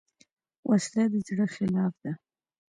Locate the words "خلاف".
1.55-1.93